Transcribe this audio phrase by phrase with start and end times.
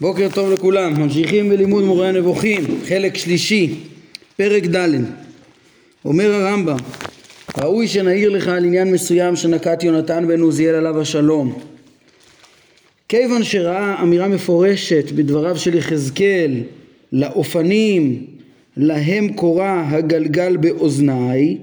[0.00, 3.74] בוקר טוב לכולם, ממשיכים בלימוד מורה הנבוכים, חלק שלישי,
[4.36, 4.88] פרק ד'
[6.04, 6.76] אומר הרמב"ם
[7.58, 11.58] ראוי שנעיר לך על עניין מסוים שנקט יונתן בן עוזיאל עליו השלום.
[13.08, 16.60] כיוון שראה אמירה מפורשת בדבריו של יחזקאל
[17.12, 18.26] לאופנים
[18.76, 21.58] להם קורא הגלגל באוזניי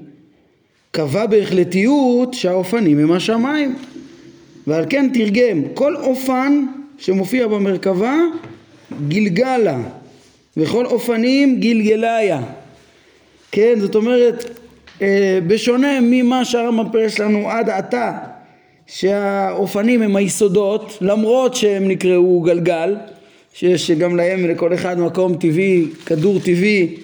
[0.91, 3.75] קבע בהחלטיות שהאופנים הם השמיים.
[4.67, 6.65] ועל כן תרגם כל אופן
[6.98, 8.16] שמופיע במרכבה
[9.08, 9.77] גלגלה.
[10.58, 12.41] וכל אופנים גלגליה.
[13.52, 14.59] כן זאת אומרת
[15.02, 18.18] אה, בשונה ממה שהרמב"ם פירש לנו עד עתה
[18.88, 22.95] שהאופנים הם היסודות למרות שהם נקראו גלגל
[23.54, 26.95] שיש גם להם לכל אחד מקום טבעי כדור טבעי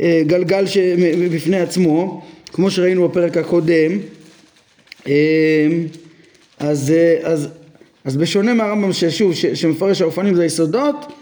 [0.00, 0.64] אה, גלגל
[1.32, 3.98] בפני עצמו כמו שראינו בפרק הקודם.
[5.08, 5.12] אה,
[6.58, 6.92] אז,
[7.22, 7.48] אז
[8.04, 11.12] אז בשונה מהרמב"ם ששוב שמפרש האופנים זה היסודות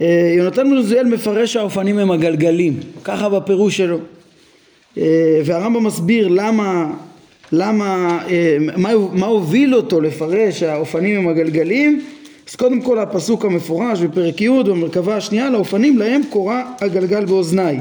[0.00, 3.98] אה, יונתן בן עוזיאל מפרש שהאופנים הם הגלגלים ככה בפירוש שלו.
[4.98, 6.90] אה, והרמב"ם מסביר למה
[7.52, 12.02] למה אה, מה, מה הוביל אותו לפרש שהאופנים הם הגלגלים.
[12.50, 17.80] אז קודם כל הפסוק המפורש בפרק י' במרכבה השנייה לאופנים להם קורא הגלגל באוזניי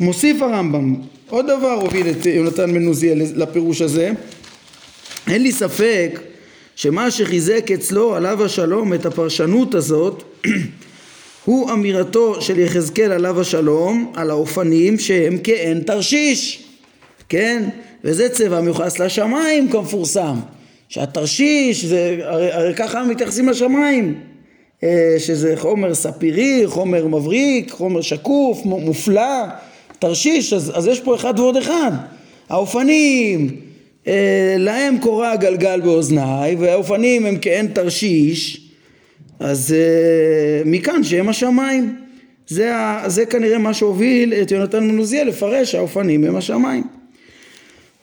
[0.00, 0.94] מוסיף הרמב"ם
[1.30, 4.12] עוד דבר הוביל את יונתן בן עוזיאל לפירוש הזה.
[5.26, 6.20] אין לי ספק
[6.78, 10.22] שמה שחיזק אצלו עליו השלום את הפרשנות הזאת
[11.44, 16.64] הוא אמירתו של יחזקאל עליו השלום על האופנים שהם כעין תרשיש
[17.28, 17.68] כן?
[18.04, 20.34] וזה צבע מיוחס לשמיים כמפורסם.
[20.88, 24.14] שהתרשיש זה הרי, הרי ככה מתייחסים לשמיים.
[24.82, 29.44] אה, שזה חומר ספירי חומר מבריק חומר שקוף מופלא.
[29.98, 31.92] תרשיש אז, אז יש פה אחד ועוד אחד.
[32.48, 33.67] האופנים
[34.58, 38.68] להם קורא הגלגל באוזניי והאופנים הם כעין תרשיש
[39.40, 41.96] אז אה, מכאן שהם השמיים.
[42.46, 42.72] זה,
[43.06, 46.84] זה כנראה מה שהוביל את יונתן מנוזיה לפרש האופנים הם השמיים.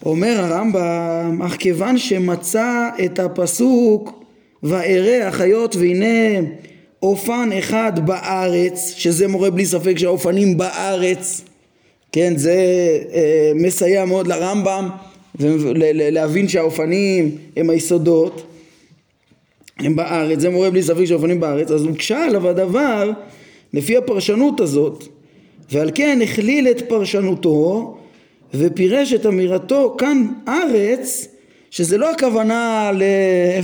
[0.05, 4.23] אומר הרמב"ם אך כיוון שמצא את הפסוק
[4.63, 6.47] ואראה החיות והנה
[7.03, 11.41] אופן אחד בארץ שזה מורה בלי ספק שהאופנים בארץ
[12.11, 12.55] כן זה
[13.13, 14.89] אה, מסייע מאוד לרמב"ם
[15.39, 18.43] ולהבין שהאופנים הם היסודות
[19.79, 23.11] הם בארץ, זה מורה בלי ספק שהאופנים בארץ, אז הוקשה עליו הדבר
[23.73, 25.03] לפי הפרשנות הזאת
[25.71, 27.97] ועל כן הכליל את פרשנותו
[28.53, 31.27] ופירש את אמירתו כאן ארץ
[31.71, 32.91] שזה לא הכוונה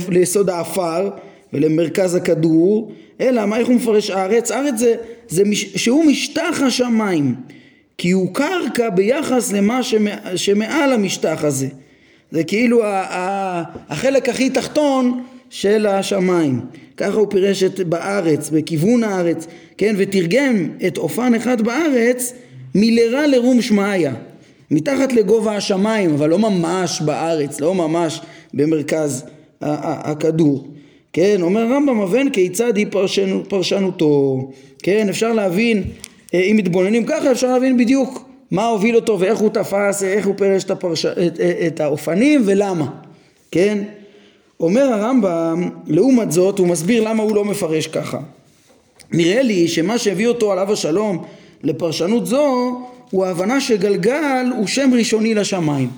[0.08, 1.10] ליסוד האפר
[1.52, 4.50] ולמרכז הכדור אלא מה איך הוא מפרש ארץ?
[4.50, 4.94] ארץ זה,
[5.28, 7.34] זה מש, שהוא משטח השמיים
[8.02, 9.80] כי הוא קרקע ביחס למה
[10.36, 11.68] שמעל המשטח הזה.
[12.30, 12.80] זה כאילו
[13.88, 16.60] החלק הכי תחתון של השמיים.
[16.96, 19.46] ככה הוא פירש את בארץ בכיוון הארץ
[19.78, 19.94] כן?
[19.98, 22.34] ותרגם את אופן אחד בארץ
[22.74, 24.14] מלרה לרום שמעיה.
[24.70, 28.20] מתחת לגובה השמיים אבל לא ממש בארץ לא ממש
[28.54, 29.24] במרכז
[29.60, 30.68] הכדור.
[31.12, 31.36] כן?
[31.42, 34.50] אומר רמב"ם אבן כיצד היא פרשנו, פרשנותו
[34.82, 35.08] כן?
[35.08, 35.82] אפשר להבין
[36.34, 40.64] אם מתבוננים ככה אפשר להבין בדיוק מה הוביל אותו ואיך הוא תפס, איך הוא פירש
[40.64, 41.06] את, הפרש...
[41.06, 42.86] את, את האופנים ולמה,
[43.50, 43.78] כן?
[44.60, 48.18] אומר הרמב"ם, לעומת זאת הוא מסביר למה הוא לא מפרש ככה.
[49.12, 51.24] נראה לי שמה שהביא אותו עליו השלום
[51.62, 52.76] לפרשנות זו
[53.10, 55.90] הוא ההבנה שגלגל הוא שם ראשוני לשמיים.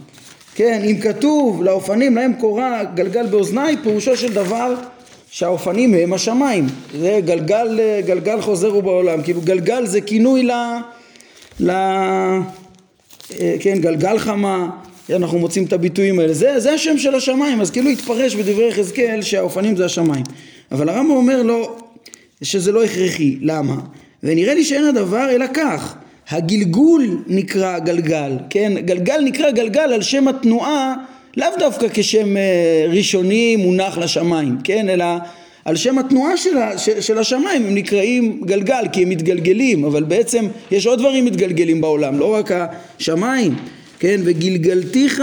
[0.54, 4.74] כן, אם כתוב לאופנים להם קורה גלגל באוזניי פירושו של דבר
[5.34, 6.66] שהאופנים הם השמיים.
[6.98, 9.22] זה גלגל, גלגל חוזר הוא בעולם.
[9.22, 10.50] כאילו גלגל זה כינוי ל...
[11.60, 11.70] ל...
[11.70, 12.40] אה,
[13.60, 14.70] כן, גלגל חמה.
[15.10, 16.34] אנחנו מוצאים את הביטויים האלה.
[16.34, 17.60] זה, זה השם של השמיים.
[17.60, 20.24] אז כאילו התפרש בדברי יחזקאל שהאופנים זה השמיים.
[20.72, 21.76] אבל הרמב"ם אומר לו
[22.42, 23.38] שזה לא הכרחי.
[23.40, 23.76] למה?
[24.22, 25.94] ונראה לי שאין הדבר אלא כך.
[26.28, 28.32] הגלגול נקרא גלגל.
[28.50, 30.94] כן גלגל נקרא גלגל על שם התנועה
[31.36, 34.88] לאו דווקא כשם אה, ראשוני מונח לשמיים, כן?
[34.88, 35.04] אלא
[35.64, 36.50] על שם התנועה של,
[37.00, 42.18] של השמיים הם נקראים גלגל כי הם מתגלגלים אבל בעצם יש עוד דברים מתגלגלים בעולם
[42.18, 43.54] לא רק השמיים
[43.98, 44.20] כן?
[44.24, 45.22] וגלגלתיך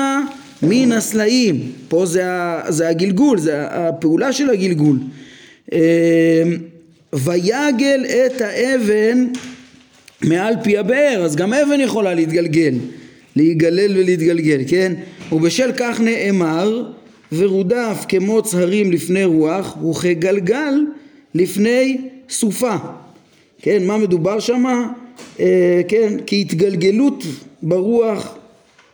[0.63, 1.71] מן הסלעים.
[1.87, 2.23] פה זה,
[2.67, 4.99] זה הגלגול זה הפעולה של הגלגול.
[5.73, 6.43] אה,
[7.13, 9.27] ויגל את האבן
[10.23, 12.73] מעל פי הבאר אז גם אבן יכולה להתגלגל
[13.35, 14.93] להיגלל ולהתגלגל כן
[15.31, 16.83] ובשל כך נאמר
[17.31, 20.73] ורודף כמו צהרים לפני רוח וכגלגל
[21.35, 21.97] לפני
[22.29, 22.75] סופה.
[23.61, 24.87] כן מה מדובר שמה?
[25.39, 27.23] אה, כן כהתגלגלות
[27.63, 28.35] ברוח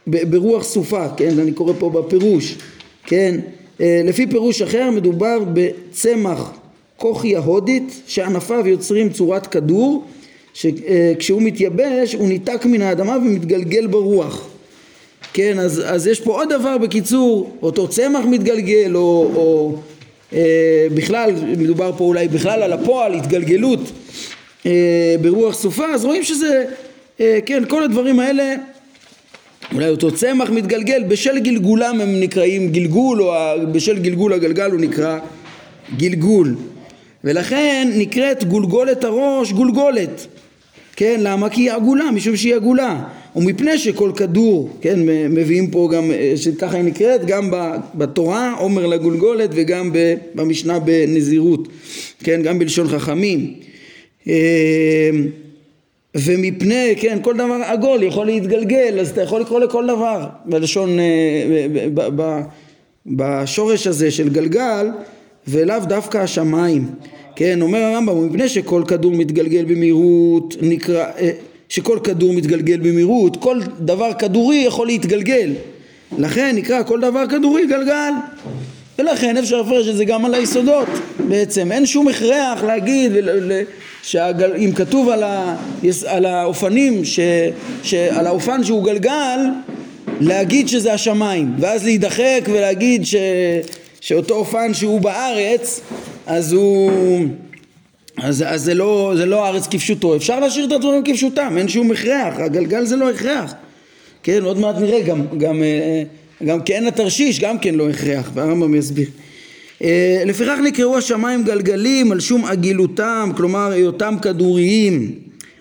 [0.07, 1.09] ברוח סופה.
[1.17, 2.57] כן אני קורא פה בפירוש.
[3.03, 3.39] כן
[3.81, 6.51] אה, לפי פירוש אחר מדובר בצמח
[6.97, 10.05] כוכי ההודית שענפיו יוצרים צורת כדור
[10.53, 14.47] שכשהוא מתייבש הוא ניתק מן האדמה ומתגלגל ברוח
[15.33, 19.75] כן אז, אז יש פה עוד דבר בקיצור אותו צמח מתגלגל או, או
[20.33, 23.79] אה, בכלל מדובר פה אולי בכלל על הפועל התגלגלות
[24.65, 26.65] אה, ברוח סופה אז רואים שזה
[27.19, 28.55] אה, כן כל הדברים האלה
[29.73, 33.33] אולי אותו צמח מתגלגל בשל גלגולם הם נקראים גלגול או
[33.71, 35.19] בשל גלגול הגלגל הוא נקרא
[35.97, 36.55] גלגול.
[37.23, 40.27] ולכן נקראת גולגולת הראש גולגולת.
[40.95, 41.49] כן למה?
[41.49, 43.03] כי היא עגולה משום שהיא עגולה
[43.37, 44.99] ומפני שכל כדור כן
[45.29, 47.51] מביאים פה גם שככה היא נקראת גם
[47.95, 49.91] בתורה עומר לגולגולת וגם
[50.35, 51.67] במשנה בנזירות
[52.23, 53.53] כן גם בלשון חכמים
[54.27, 55.09] אה,
[56.15, 62.41] ומפני, כן, כל דבר עגול יכול להתגלגל, אז אתה יכול לקרוא לכל דבר בלשון, אה,
[63.05, 64.87] בשורש הזה של גלגל,
[65.47, 66.85] ולאו דווקא השמיים.
[67.35, 71.31] כן, אומר הרמב"ם, מפני שכל כדור מתגלגל במהירות, נקרא, אה,
[71.69, 75.51] שכל כדור מתגלגל במהירות, כל דבר כדורי יכול להתגלגל.
[76.17, 78.11] לכן נקרא כל דבר כדורי גלגל.
[78.99, 80.87] ולכן אפשר לפרש את זה גם על היסודות
[81.27, 81.71] בעצם.
[81.71, 83.11] אין שום הכרח להגיד
[84.03, 85.55] שאם כתוב על, ה,
[86.05, 87.05] על האופנים,
[87.83, 89.39] ש, על האופן שהוא גלגל,
[90.19, 93.15] להגיד שזה השמיים, ואז להידחק ולהגיד ש,
[94.01, 95.81] שאותו אופן שהוא בארץ,
[96.27, 96.91] אז הוא...
[98.21, 101.91] אז, אז זה, לא, זה לא הארץ כפשוטו, אפשר להשאיר את הדברים כפשוטם, אין שום
[101.91, 103.53] הכרח, הגלגל זה לא הכרח,
[104.23, 106.03] כן, עוד מעט נראה גם, גם, אה,
[106.45, 109.07] גם כעין התרשיש, גם כן לא הכרח, והרמב"ם יסביר.
[109.83, 115.11] אה, לפיכך נקראו השמיים גלגלים על שום עגילותם, כלומר היותם כדוריים.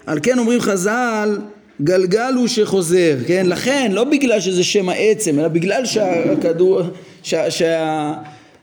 [0.06, 1.38] על כן אומרים חז"ל,
[1.82, 3.47] גלגל הוא שחוזר, כן?
[3.49, 6.81] לכן, לא בגלל שזה שם העצם, אלא בגלל שהכדור,
[7.23, 8.12] שה, שה,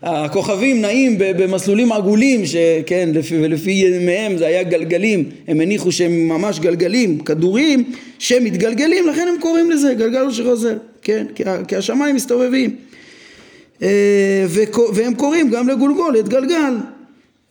[0.03, 6.59] הכוכבים נעים במסלולים עגולים, שכן, לפי, ולפי ימיהם זה היה גלגלים, הם הניחו שהם ממש
[6.59, 7.83] גלגלים, כדורים,
[8.19, 11.25] שמתגלגלים, לכן הם קוראים לזה גלגל שחוזר, כן?
[11.67, 12.75] כי השמיים מסתובבים.
[13.81, 14.45] אה,
[14.93, 16.77] והם קוראים גם לגולגולת גלגל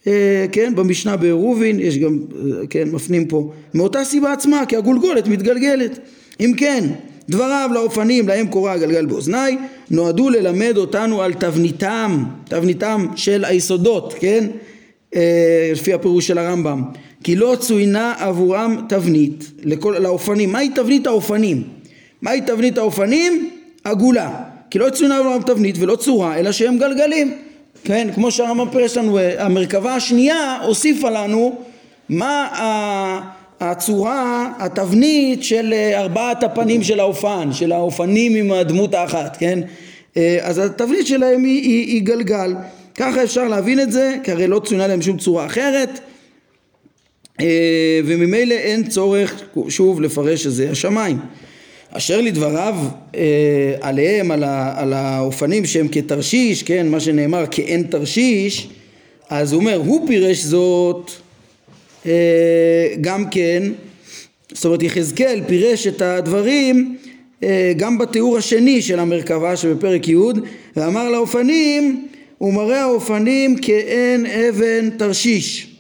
[0.07, 5.27] אה, כן במשנה בעירובין יש גם אה, כן מפנים פה מאותה סיבה עצמה כי הגולגולת
[5.29, 5.99] מתגלגלת
[6.41, 6.85] אם כן
[7.33, 9.59] דבריו לאופנים להם קורא הגלגל באוזניי
[9.91, 14.47] נועדו ללמד אותנו על תבניתם תבניתם של היסודות כן
[15.73, 16.83] לפי הפירוש של הרמב"ם
[17.25, 21.63] כי לא צוינה עבורם תבנית לכל, לאופנים מהי תבנית האופנים?
[22.23, 23.51] מהי תבנית האופנים?
[23.85, 24.31] עגולה
[24.71, 27.35] כי לא צוינה עולם תבנית ולא צורה אלא שהם גלגלים
[27.85, 31.57] כן כמו שהרמב"ם פירש לנו המרכבה השנייה הוסיפה לנו
[32.09, 32.49] מה
[33.71, 39.59] הצורה התבנית של אה, ארבעת הפנים של האופן של האופנים עם הדמות האחת כן?
[40.17, 42.55] אה, אז התבנית שלהם היא, היא, היא גלגל.
[42.95, 46.01] ככה אפשר להבין את זה כי הרי לא צוינה להם שום צורה אחרת.
[47.41, 51.19] אה, וממילא אין צורך שוב לפרש שזה השמיים.
[51.91, 52.77] אשר לדבריו
[53.81, 58.69] עליהם, על, ה, על האופנים שהם כתרשיש, כן, מה שנאמר כאין תרשיש,
[59.31, 61.11] אז הוא אומר, הוא פירש זאת
[63.01, 63.63] גם כן,
[64.53, 66.97] זאת אומרת יחזקאל פירש את הדברים
[67.43, 70.17] אה, גם בתיאור השני של המרכבה שבפרק י'
[70.77, 72.07] ואמר לאופנים
[72.39, 75.73] הוא מראה האופנים כאין אבן תרשיש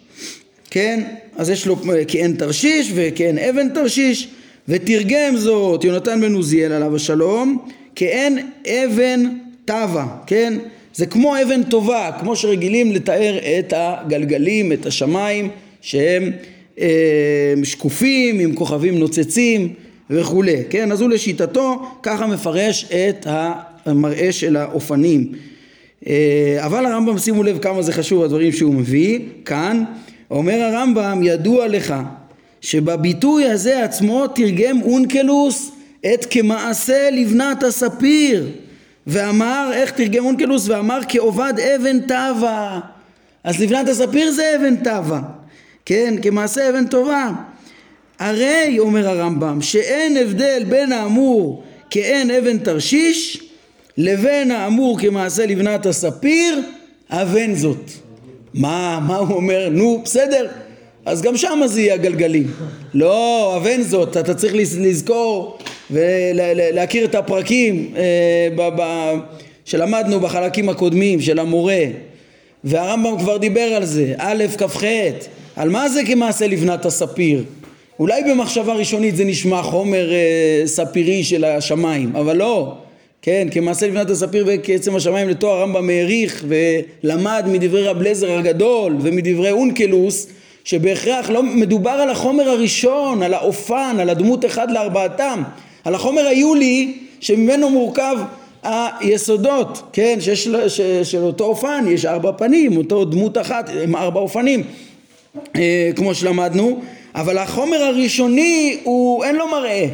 [0.70, 1.00] כן?
[1.36, 1.76] אז יש לו
[2.08, 4.28] כאין תרשיש וכאין אבן תרשיש
[4.68, 7.58] ותרגם זאת יונתן בן עוזיאל עליו השלום
[7.94, 9.24] כאין אבן
[9.64, 10.54] טבה, כן?
[10.94, 15.48] זה כמו אבן טובה, כמו שרגילים לתאר את הגלגלים, את השמיים,
[15.82, 16.30] שהם
[16.80, 19.72] אה, שקופים עם כוכבים נוצצים
[20.10, 20.92] וכולי, כן?
[20.92, 23.26] אז הוא לשיטתו ככה מפרש את
[23.86, 25.32] המראה של האופנים.
[26.06, 29.84] אה, אבל הרמב"ם שימו לב כמה זה חשוב הדברים שהוא מביא כאן,
[30.30, 31.94] אומר הרמב"ם ידוע לך
[32.60, 35.72] שבביטוי הזה עצמו תרגם אונקלוס
[36.14, 38.46] את כמעשה לבנת הספיר
[39.06, 40.68] ואמר, איך תרגם אונקלוס?
[40.68, 42.80] ואמר כעובד אבן טבה
[43.44, 45.20] אז לבנת הספיר זה אבן טבה
[45.86, 47.30] כן, כמעשה אבן טובה
[48.18, 53.42] הרי, אומר הרמב"ם, שאין הבדל בין האמור כאין אבן תרשיש
[53.98, 56.60] לבין האמור כמעשה לבנת הספיר,
[57.10, 57.90] אבן זאת.
[58.54, 59.68] מה, מה הוא אומר?
[59.70, 60.46] נו, בסדר,
[61.06, 62.50] אז גם שם זה יהיה הגלגלים.
[62.94, 65.58] לא, אבן זאת, אתה צריך לזכור
[65.90, 69.14] ולהכיר את הפרקים אה,
[69.64, 71.84] שלמדנו בחלקים הקודמים של המורה
[72.64, 74.84] והרמב"ם כבר דיבר על זה, א' כ"ח,
[75.56, 77.44] על מה זה כמעשה לבנת הספיר?
[77.98, 82.74] אולי במחשבה ראשונית זה נשמע חומר אה, ספירי של השמיים, אבל לא,
[83.22, 89.50] כן, כמעשה לבנת הספיר וכעצם השמיים לתואר הרמב"ם העריך ולמד מדברי רב לזר הגדול ומדברי
[89.50, 90.26] אונקלוס
[90.64, 95.42] שבהכרח לא מדובר על החומר הראשון, על האופן, על הדמות אחד לארבעתם,
[95.84, 98.16] על החומר היולי שממנו מורכב
[98.62, 104.20] היסודות, כן, שיש, ש, של אותו אופן יש ארבע פנים, אותו דמות אחת עם ארבע
[104.20, 104.62] אופנים,
[105.96, 106.82] כמו שלמדנו,
[107.14, 109.86] אבל החומר הראשוני הוא אין לו מראה,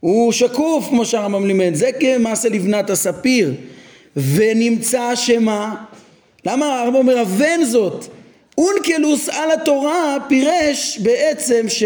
[0.00, 3.54] הוא שקוף כמו שהרמב"ם לימד, זה כמעשה לבנת הספיר,
[4.16, 5.74] ונמצא שמה?
[6.46, 8.06] למה הרמב"ם אומר אבן זאת?
[8.58, 11.82] אונקלוס על התורה פירש בעצם ש,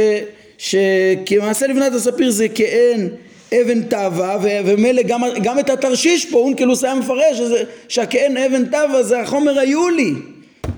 [0.58, 3.08] שכמעשה לבנת הספיר זה כאין
[3.52, 7.40] אבן תאווה ומילא גם, גם את התרשיש פה אונקלוס היה מפרש
[7.88, 10.12] שהכאין אבן תאווה זה החומר היולי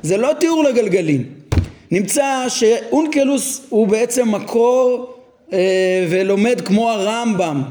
[0.02, 1.24] זה לא תיאור לגלגלים
[1.90, 5.14] נמצא שאונקלוס הוא בעצם מקור
[5.52, 7.62] אה, ולומד כמו הרמב"ם.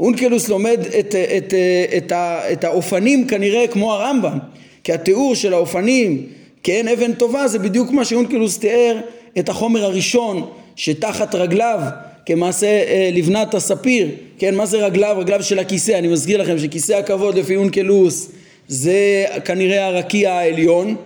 [0.00, 1.54] אונקלוס לומד את, את, את,
[1.96, 2.12] את,
[2.52, 4.38] את האופנים כנראה כמו הרמב"ם
[4.84, 6.26] כי התיאור של האופנים
[6.62, 9.00] כאין אבן טובה זה בדיוק מה שאונקלוס תיאר
[9.38, 11.80] את החומר הראשון שתחת רגליו
[12.26, 14.08] כמעשה אה, לבנת הספיר,
[14.38, 15.16] כן, מה זה רגליו?
[15.18, 18.30] רגליו של הכיסא, אני מזכיר לכם שכיסא הכבוד לפי אונקלוס
[18.68, 20.96] זה כנראה הרקיע העליון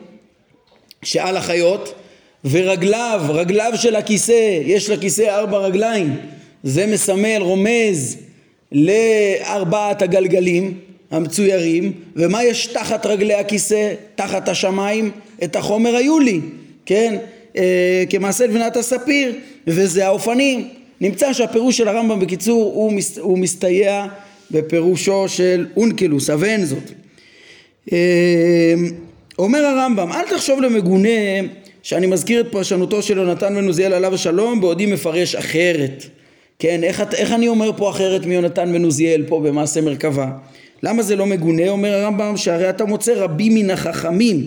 [1.03, 1.95] שעל החיות
[2.45, 6.17] ורגליו, רגליו של הכיסא, יש לכיסא ארבע רגליים,
[6.63, 8.17] זה מסמל, רומז
[8.73, 10.75] לארבעת הגלגלים
[11.11, 15.11] המצוירים, ומה יש תחת רגלי הכיסא, תחת השמיים?
[15.45, 16.41] את החומר היולי,
[16.87, 17.17] כן?
[17.57, 19.35] אה, כמעשה לבנת הספיר,
[19.67, 20.69] וזה האופנים.
[21.01, 24.07] נמצא שהפירוש של הרמב"ם בקיצור הוא, מס, הוא מסתייע
[24.51, 26.91] בפירושו של אונקלוס, אבן זאת.
[27.93, 28.75] אה,
[29.39, 31.09] אומר הרמב"ם, אל תחשוב למגונה
[31.83, 36.05] שאני מזכיר את פרשנותו של יונתן בן עוזיאל עליו השלום בעודי מפרש אחרת.
[36.59, 40.31] כן, איך, איך אני אומר פה אחרת מיונתן בן עוזיאל פה במעשה מרכבה?
[40.83, 41.69] למה זה לא מגונה?
[41.69, 44.47] אומר הרמב"ם שהרי אתה מוצא רבים מן החכמים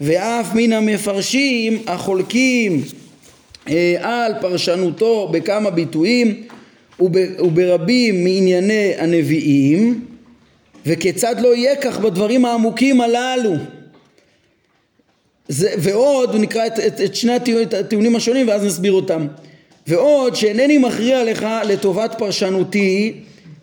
[0.00, 2.82] ואף מן המפרשים החולקים
[3.68, 6.42] אה, על פרשנותו בכמה ביטויים
[7.40, 10.04] וברבים מענייני הנביאים
[10.86, 13.54] וכיצד לא יהיה כך בדברים העמוקים הללו
[15.48, 17.32] זה, ועוד, נקרא את, את, את שני
[17.80, 19.26] הטיעונים השונים ואז נסביר אותם
[19.86, 23.14] ועוד שאינני מכריע לך לטובת פרשנותי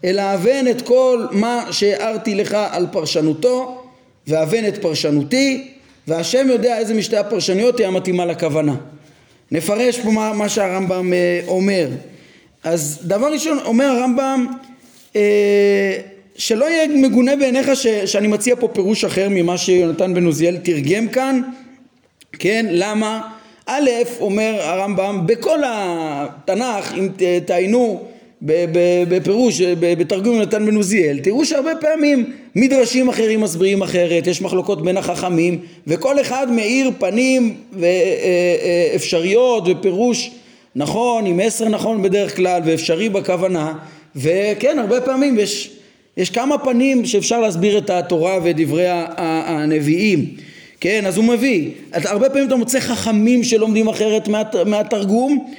[0.03, 3.81] אלא אבן את כל מה שהערתי לך על פרשנותו
[4.27, 5.67] ואבן את פרשנותי
[6.07, 8.75] והשם יודע איזה משתי הפרשניות היא המתאימה לכוונה
[9.51, 11.87] נפרש פה מה, מה שהרמב"ם אה, אומר.
[12.63, 14.45] אז דבר ראשון אומר הרמב"ם
[15.15, 15.97] אה,
[16.35, 21.07] שלא יהיה מגונה בעיניך ש, שאני מציע פה פירוש אחר ממה שיונתן בן עוזיאל תרגם
[21.07, 21.41] כאן,
[22.39, 23.21] כן, למה?
[23.65, 23.89] א',
[24.19, 27.09] אומר הרמב"ם, בכל התנ"ך, אם
[27.45, 28.03] תעיינו
[29.09, 34.97] בפירוש, בתרגום נתן בן עוזיאל, תראו שהרבה פעמים מדרשים אחרים מסבירים אחרת, יש מחלוקות בין
[34.97, 37.55] החכמים, וכל אחד מאיר פנים
[38.93, 40.31] ואפשריות ופירוש
[40.75, 43.73] נכון, עם עשר נכון בדרך כלל, ואפשרי בכוונה,
[44.15, 45.71] וכן, הרבה פעמים יש,
[46.17, 50.25] יש כמה פנים שאפשר להסביר את התורה ודברי הנביאים.
[50.79, 54.27] כן, אז הוא מביא, הרבה פעמים אתה מוצא חכמים שלומדים אחרת
[54.65, 55.51] מהתרגום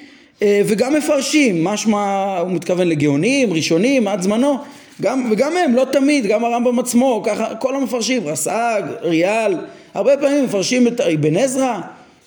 [0.43, 4.59] אה, וגם מפרשים, משמע הוא מתכוון לגאונים, ראשונים, עד זמנו,
[5.03, 9.55] גם, וגם הם, לא תמיד, גם הרמב"ם עצמו, ככה, כל המפרשים, רס"ג, ריאל,
[9.95, 11.81] הרבה פעמים מפרשים את אבן עזרא,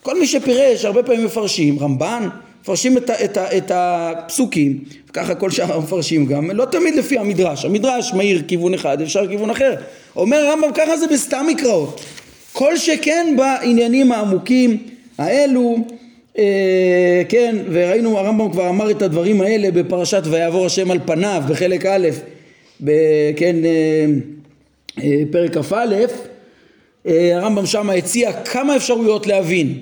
[0.03, 2.27] כל מי שפירש, הרבה פעמים מפרשים, רמב"ן,
[2.61, 4.79] מפרשים את, את, את, את הפסוקים,
[5.09, 9.49] וככה כל שאר המפרשים גם, לא תמיד לפי המדרש, המדרש מאיר כיוון אחד, אפשר כיוון
[9.49, 9.75] אחר,
[10.15, 12.01] אומר הרמב"ם ככה זה בסתם מקראות,
[12.53, 14.77] כל שכן בעניינים העמוקים
[15.17, 15.77] האלו
[16.37, 21.85] אה, כן, וראינו הרמב"ם כבר אמר את הדברים האלה בפרשת ויעבור השם על פניו בחלק
[21.85, 22.07] א',
[23.35, 24.05] כן, אה,
[25.03, 25.95] אה, פרק כ"א,
[27.05, 29.73] הרמב"ם שם הציע כמה אפשרויות להבין,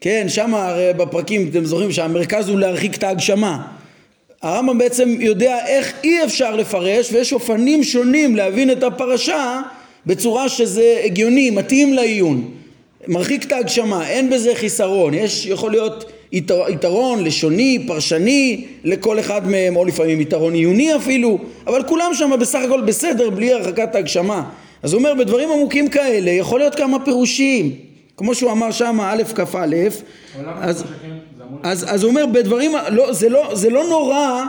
[0.00, 0.52] כן, שם
[0.96, 3.66] בפרקים אתם זוכרים שהמרכז הוא להרחיק את ההגשמה.
[4.42, 9.60] הרמב"ם בעצם יודע איך אי אפשר לפרש ויש אופנים שונים להבין את הפרשה
[10.06, 12.50] בצורה שזה הגיוני, מתאים לעיון.
[13.08, 19.48] מרחיק את ההגשמה, אין בזה חיסרון, יש יכול להיות יתר, יתרון לשוני, פרשני לכל אחד
[19.48, 24.50] מהם, או לפעמים יתרון עיוני אפילו, אבל כולם שם בסך הכל בסדר בלי הרחקת ההגשמה.
[24.82, 27.76] אז הוא אומר בדברים עמוקים כאלה יכול להיות כמה פירושים,
[28.16, 29.66] כמו שהוא אמר שם א' כ"א,
[30.60, 30.84] אז,
[31.62, 34.44] אז, אז הוא אומר בדברים, לא, זה, לא, זה לא נורא,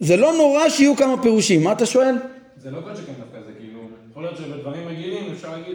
[0.00, 2.14] זה לא נורא שיהיו כמה פירושים, מה אתה שואל?
[2.62, 3.12] זה לא כל שכן
[4.16, 5.74] יכול להיות שבדברים רגילים אפשר להגיד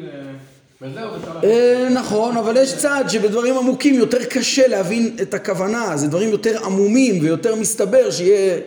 [0.83, 6.29] אה, אה, נכון, אבל יש צד שבדברים עמוקים יותר קשה להבין את הכוונה, זה דברים
[6.29, 8.57] יותר עמומים ויותר מסתבר שיהיה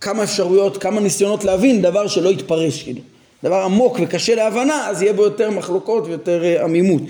[0.00, 3.00] כמה אפשרויות, כמה ניסיונות להבין דבר שלא יתפרש כאילו.
[3.44, 7.02] דבר עמוק וקשה להבנה, אז יהיה בו יותר מחלוקות ויותר אה, עמימות.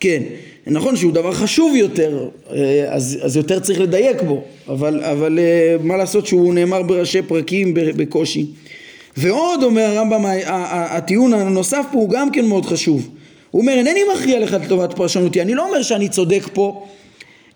[0.00, 0.22] כן,
[0.66, 2.28] נכון שהוא דבר חשוב יותר,
[2.88, 5.38] אז, אז יותר צריך לדייק בו, אבל, אבל
[5.82, 8.46] מה לעשות שהוא נאמר בראשי פרקים בקושי.
[9.16, 13.08] ועוד אומר הרמב"ם, הטיעון הנוסף פה הוא גם כן מאוד חשוב.
[13.50, 16.86] הוא אומר, אינני מכריע לך לטובת פרשנותי, אני לא אומר שאני צודק פה,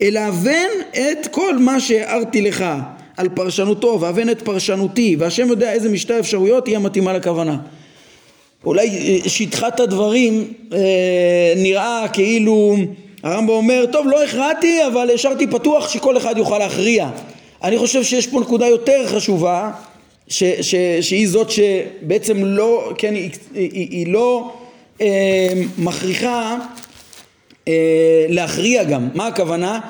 [0.02, 2.64] אלא אבן את כל מה שהערתי לך
[3.16, 7.56] על פרשנותו, ואבן את פרשנותי, והשם יודע איזה משתי אפשרויות תהיה מתאימה לכוונה.
[8.64, 12.76] אולי אה, שטחת הדברים אה, נראה כאילו
[13.22, 17.08] הרמב"ם אומר טוב לא הכרעתי אבל השארתי פתוח שכל אחד יוכל להכריע
[17.64, 19.70] אני חושב שיש פה נקודה יותר חשובה
[20.28, 24.52] ש, ש, שהיא זאת שבעצם לא, כן, היא, היא, היא לא
[25.00, 26.58] אה, מכריחה
[27.68, 29.80] אה, להכריע גם, מה הכוונה?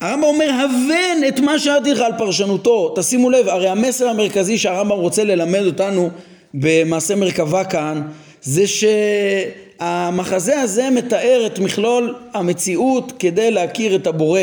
[0.00, 4.98] הרמב"ם אומר הבן את מה שאמרתי לך על פרשנותו, תשימו לב, הרי המסר המרכזי שהרמב"ם
[4.98, 6.10] רוצה ללמד אותנו
[6.54, 8.02] במעשה מרכבה כאן
[8.42, 14.40] זה שהמחזה הזה מתאר את מכלול המציאות כדי להכיר את הבורא.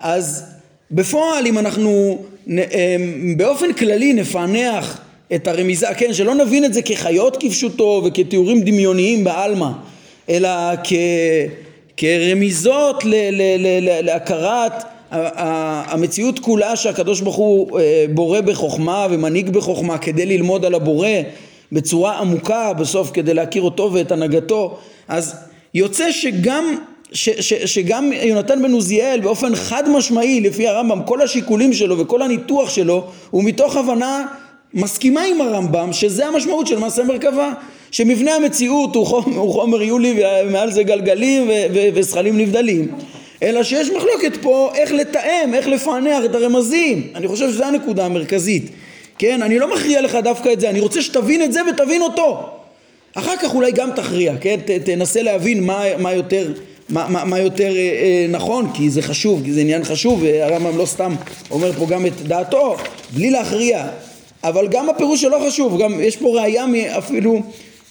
[0.00, 0.44] אז
[0.90, 2.18] בפועל אם אנחנו
[3.36, 5.00] באופן כללי נפענח
[5.34, 9.68] את הרמיזה, כן, שלא נבין את זה כחיות כפשוטו וכתיאורים דמיוניים בעלמא,
[10.28, 10.48] אלא
[10.84, 10.92] כ,
[11.96, 14.72] כרמיזות ל, ל, ל, ל, להכרת
[15.10, 21.08] המציאות כולה שהקדוש ברוך הוא אה, בורא בחוכמה ומנהיג בחוכמה כדי ללמוד על הבורא
[21.72, 24.78] בצורה עמוקה בסוף כדי להכיר אותו ואת הנהגתו.
[25.08, 25.34] אז
[25.74, 26.76] יוצא שגם
[27.12, 32.22] ש, ש, שגם יונתן בן עוזיאל באופן חד משמעי לפי הרמב"ם כל השיקולים שלו וכל
[32.22, 34.26] הניתוח שלו הוא מתוך הבנה
[34.74, 37.52] מסכימה עם הרמב"ם שזה המשמעות של מעשה מרכבה
[37.90, 41.50] שמבנה המציאות הוא חומר, הוא חומר יולי ומעל זה גלגלים
[41.94, 42.88] וזכלים נבדלים.
[43.42, 47.08] אלא שיש מחלוקת פה איך לתאם, איך לפענח את הרמזים.
[47.14, 48.70] אני חושב שזו הנקודה המרכזית.
[49.18, 52.48] כן, אני לא מכריע לך דווקא את זה, אני רוצה שתבין את זה ותבין אותו.
[53.14, 56.52] אחר כך אולי גם תכריע, כן, ת, תנסה להבין מה, מה יותר
[56.90, 60.78] מה, מה, מה יותר אה, אה, נכון, כי זה חשוב, כי זה עניין חשוב, והרמב"ם
[60.78, 61.14] לא סתם
[61.50, 62.76] אומר פה גם את דעתו,
[63.14, 63.86] בלי להכריע,
[64.44, 66.64] אבל גם הפירוש שלו חשוב, גם יש פה ראייה
[66.98, 67.42] אפילו,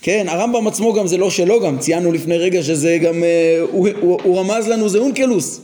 [0.02, 3.90] כן, הרמב"ם עצמו גם זה לא שלו גם, ציינו לפני רגע שזה גם, אה, הוא,
[4.02, 5.62] הוא, הוא רמז לנו זה אונקלוס,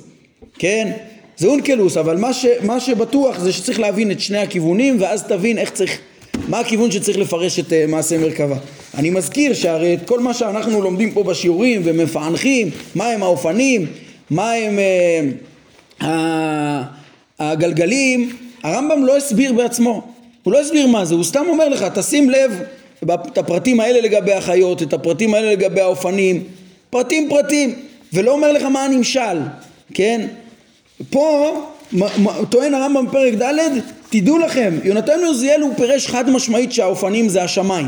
[0.60, 0.92] כן,
[1.38, 5.58] זה אונקלוס, אבל מה, ש, מה שבטוח זה שצריך להבין את שני הכיוונים ואז תבין
[5.58, 6.00] איך צריך
[6.48, 8.58] מה הכיוון שצריך לפרש את uh, מעשה מרכבה.
[8.98, 13.88] אני מזכיר שהרי את כל מה שאנחנו לומדים פה בשיעורים ומפענחים, מה הם האופנים,
[14.30, 14.80] מה הם
[16.02, 16.06] uh,
[17.40, 20.08] הגלגלים, הרמב"ם לא הסביר בעצמו,
[20.44, 22.60] הוא לא הסביר מה זה, הוא סתם אומר לך, תשים לב
[23.04, 26.44] את הפרטים האלה לגבי החיות, את הפרטים האלה לגבי האופנים,
[26.90, 27.76] פרטים פרטים,
[28.14, 29.38] ולא אומר לך מה הנמשל,
[29.94, 30.28] כן?
[31.10, 31.54] פה
[32.50, 33.54] טוען הרמב"ם בפרק ד'
[34.10, 37.88] תדעו לכם, יונתן עוזיאל הוא פירש חד משמעית שהאופנים זה השמיים,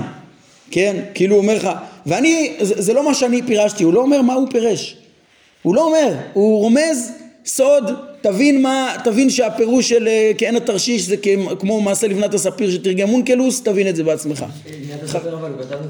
[0.71, 0.95] כן?
[1.13, 1.69] כאילו הוא אומר לך,
[2.06, 4.97] ואני, זה, זה לא מה שאני פירשתי, הוא לא אומר מה הוא פירש,
[5.62, 7.12] הוא לא אומר, הוא רומז
[7.45, 11.15] סוד, תבין מה, תבין שהפירוש של אה, כעין התרשיש זה
[11.60, 14.45] כמו מעשה לבנת הספיר שתרגם מונקלוס, תבין את זה בעצמך.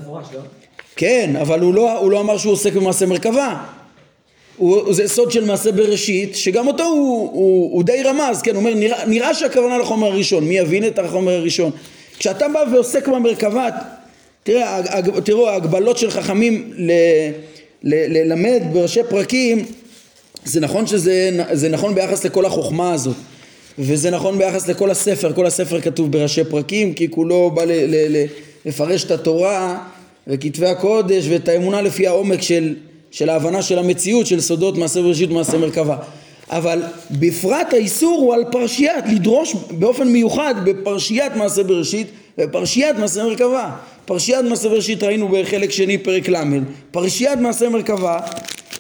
[0.02, 0.40] מפורש, לא?
[0.96, 3.64] כן, אבל הוא לא, הוא לא אמר שהוא עוסק במעשה מרכבה,
[4.58, 8.60] הוא, זה סוד של מעשה בראשית, שגם אותו הוא, הוא, הוא די רמז, כן, הוא
[8.60, 11.72] אומר, נראה, נראה שהכוונה לחומר הראשון, מי יבין את החומר הראשון?
[12.20, 13.68] כשאתה בא ועוסק במרכבה,
[14.48, 14.82] תראה,
[15.24, 16.92] תראו, ההגבלות של חכמים ל,
[17.84, 19.66] ל, ללמד בראשי פרקים,
[20.46, 23.16] זה נכון שזה נכון ביחס לכל החוכמה הזאת,
[23.80, 28.18] וזה נכון ביחס לכל הספר, כל הספר כתוב בראשי פרקים, כי כולו בא ל, ל,
[28.18, 28.26] ל,
[28.66, 29.80] לפרש את התורה
[30.28, 32.76] וכתבי הקודש ואת האמונה לפי העומק של
[33.12, 35.98] של ההבנה של המציאות של סודות מעשה בראשית ומעשה מרכבה
[36.50, 36.82] אבל
[37.12, 42.08] בפרט האיסור הוא על פרשיית, לדרוש באופן מיוחד בפרשיית מעשה בראשית
[42.38, 43.72] ופרשיית מעשה מרכבה.
[44.06, 46.44] פרשיית מעשה בראשית ראינו בחלק שני פרק ל',
[46.92, 48.20] פרשיית מעשה מרכבה,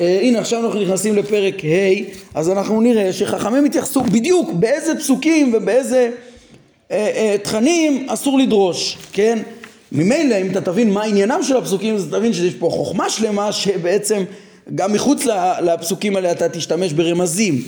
[0.01, 5.53] אה, הנה עכשיו אנחנו נכנסים לפרק ה', אז אנחנו נראה שחכמים התייחסו בדיוק באיזה פסוקים
[5.53, 6.09] ובאיזה
[6.91, 9.39] אה, אה, תכנים אסור לדרוש, כן?
[9.91, 14.23] ממילא אם אתה תבין מה עניינם של הפסוקים אז תבין שיש פה חוכמה שלמה שבעצם
[14.75, 15.25] גם מחוץ
[15.61, 17.61] לפסוקים האלה אתה תשתמש ברמזים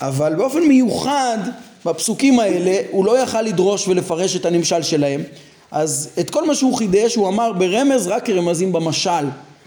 [0.00, 1.38] אבל באופן מיוחד
[1.86, 5.22] בפסוקים האלה הוא לא יכל לדרוש ולפרש את הנמשל שלהם.
[5.70, 9.24] אז את כל מה שהוא חידש הוא אמר ברמז רק כרמזים במשל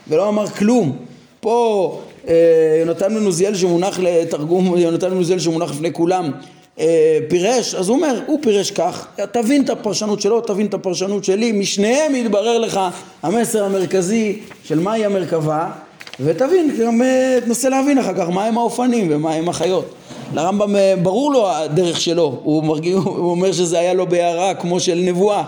[0.08, 0.98] ולא אמר כלום.
[1.40, 2.34] פה אה,
[2.80, 6.32] יונתן בן עוזיאל שמונח לתרגום יונתן בן עוזיאל שמונח לפני כולם
[6.80, 11.24] אה, פירש, אז הוא אומר, הוא פירש כך, תבין את הפרשנות שלו, תבין את הפרשנות
[11.26, 12.80] שלי, משניהם יתברר לך
[13.24, 15.72] המסר המרכזי של מהי המרכבה,
[16.20, 19.96] ותבין, גם אה, תנסה להבין אחר כך מהם האופנים ומהם החיות.
[20.34, 24.80] לרמב"ם אה, ברור לו הדרך שלו, הוא, מרגיע, הוא אומר שזה היה לו בהערה כמו
[24.80, 25.44] של נבואה,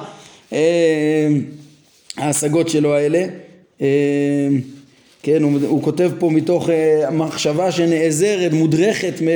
[0.53, 1.27] אה,
[2.17, 3.25] ההשגות שלו האלה.
[5.23, 6.69] כן, הוא, הוא כותב פה מתוך
[7.11, 9.27] מחשבה שנעזרת, מודרכת מ,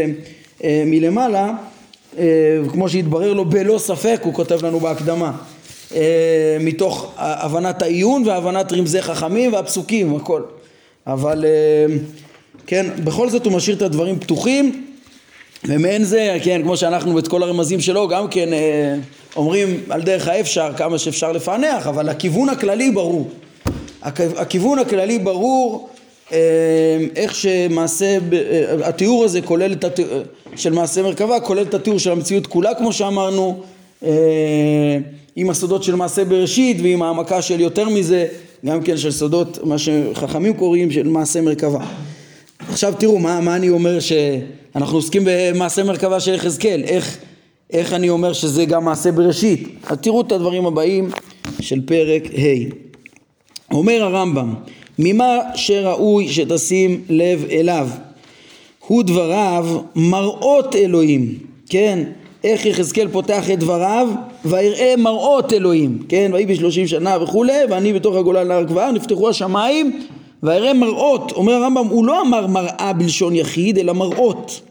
[0.86, 1.54] מלמעלה,
[2.72, 5.32] כמו שהתברר לו בלא ספק, הוא כותב לנו בהקדמה,
[6.60, 10.42] מתוך הבנת העיון והבנת רמזי חכמים והפסוקים, הכל.
[11.08, 11.46] אבל
[12.68, 14.86] כן, בכל זאת הוא משאיר את הדברים פתוחים
[15.64, 18.96] ומעין זה, כן, כמו שאנחנו את כל הרמזים שלו גם כן אה,
[19.36, 23.30] אומרים על דרך האפשר כמה שאפשר לפענח, אבל הכיוון הכללי ברור.
[24.04, 25.90] הכיוון הכללי ברור
[26.32, 26.38] אה,
[27.16, 30.22] איך שמעשה, אה, התיאור הזה כולל את התיאור
[30.56, 33.64] של מעשה מרכבה, כולל את התיאור של המציאות כולה כמו שאמרנו,
[35.36, 38.28] עם הסודות של מעשה בראשית ועם העמקה של יותר מזה,
[38.66, 41.86] גם כן של סודות, מה שחכמים קוראים של מעשה מרכבה.
[42.70, 47.18] עכשיו תראו מה, מה אני אומר שאנחנו עוסקים במעשה מרכבה של יחזקאל, איך,
[47.72, 49.68] איך אני אומר שזה גם מעשה בראשית.
[49.88, 51.10] אז תראו את הדברים הבאים
[51.60, 52.76] של פרק ה'.
[53.74, 54.54] אומר הרמב"ם,
[55.00, 57.90] ממה שראוי שתשים לב אליו,
[58.88, 61.38] הוא דבריו מראות אלוהים,
[61.70, 62.04] כן?
[62.44, 64.10] איך יחזקאל פותח את דבריו,
[64.46, 66.32] ויראה מראות אלוהים, כן?
[66.34, 70.00] ויהי בשלושים שנה וכולי, ואני בתוך הגולה להר כבר, נפתחו השמיים
[70.44, 74.62] ויראה מראות, אומר הרמב"ם, הוא לא אמר מראה בלשון יחיד, אלא מראות.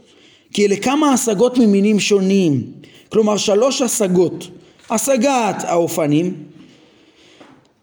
[0.53, 2.63] כי אלה כמה השגות ממינים שונים.
[3.09, 4.49] כלומר, שלוש השגות.
[4.91, 6.35] השגת האופנים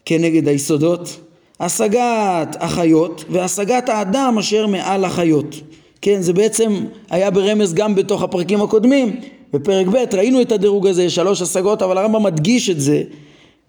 [0.06, 1.20] כנגד היסודות,
[1.60, 5.56] השגת החיות והשגת האדם אשר מעל החיות.
[6.02, 9.20] כן, זה בעצם היה ברמז גם בתוך הפרקים הקודמים.
[9.54, 13.04] בפרק ב' ראינו את הדירוג הזה, שלוש השגות, אבל הרמב"ם מדגיש את זה.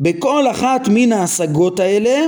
[0.01, 2.27] בכל אחת מן ההשגות האלה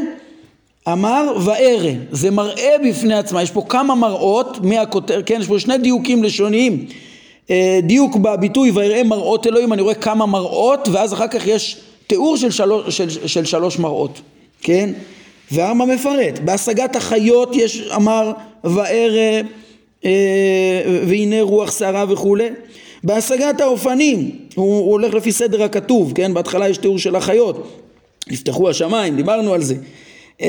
[0.88, 5.78] אמר וארא, זה מראה בפני עצמה, יש פה כמה מראות מהכותר, כן, יש פה שני
[5.78, 6.86] דיוקים לשוניים,
[7.50, 12.36] אה, דיוק בביטוי ויראה מראות אלוהים, אני רואה כמה מראות, ואז אחר כך יש תיאור
[12.36, 14.20] של שלוש, של, של שלוש מראות,
[14.62, 14.90] כן,
[15.52, 18.32] והרמב"ם מפרט, בהשגת החיות יש, אמר
[18.64, 19.40] וארא
[20.04, 20.10] אה,
[21.06, 22.48] והנה רוח שערה וכולי,
[23.04, 27.86] בהשגת האופנים, הוא, הוא הולך לפי סדר הכתוב, כן, בהתחלה יש תיאור של החיות,
[28.30, 29.74] נפתחו השמיים, דיברנו על זה.
[30.40, 30.46] אמ,